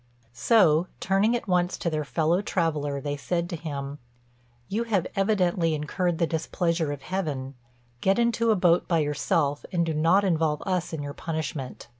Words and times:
So, 0.33 0.87
turning 0.99 1.35
at 1.35 1.47
once 1.47 1.77
to 1.77 1.87
their 1.87 2.03
fellow 2.03 2.41
traveller, 2.41 2.99
they 2.99 3.15
said 3.15 3.47
to 3.51 3.55
him, 3.55 3.99
"You 4.67 4.85
have 4.85 5.05
evidently 5.15 5.75
incurred 5.75 6.17
the 6.17 6.25
displeasure 6.25 6.91
of 6.91 7.03
Heaven; 7.03 7.53
get 7.99 8.17
into 8.17 8.49
a 8.49 8.55
boat 8.55 8.87
by 8.87 8.97
yourself, 8.97 9.63
and 9.71 9.85
do 9.85 9.93
not 9.93 10.23
involve 10.23 10.63
us 10.65 10.91
in 10.91 11.03
your 11.03 11.13
punishment." 11.13 11.87